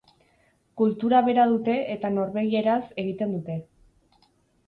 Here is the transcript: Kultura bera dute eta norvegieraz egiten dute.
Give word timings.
Kultura 0.79 1.19
bera 1.27 1.43
dute 1.51 1.75
eta 1.95 2.11
norvegieraz 2.15 2.81
egiten 3.03 3.35
dute. 3.37 3.59